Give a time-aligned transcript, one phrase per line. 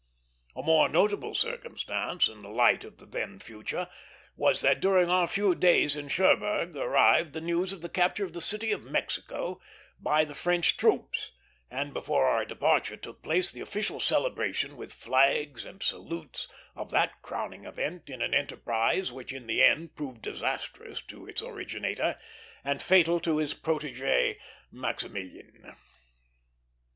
[0.55, 3.87] A more notable circumstance, in the light of the then future,
[4.35, 8.33] was that during our few days in Cherbourg arrived the news of the capture of
[8.33, 9.61] the city of Mexico
[9.99, 11.33] by the French troops;
[11.69, 17.21] and before our departure took place the official celebration, with flags and salutes, of that
[17.21, 22.17] crowning event in an enterprise which in the end proved disastrous to its originator,
[22.63, 24.39] and fatal to his protégé,
[24.71, 25.75] Maximilian.